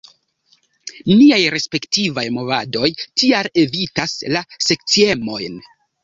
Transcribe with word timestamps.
Niaj 1.17 1.37
respektivaj 1.55 2.23
movadoj 2.37 2.89
tial 3.23 3.49
evitas 3.65 4.15
la 4.37 4.41
sekciemojn. 4.69 5.61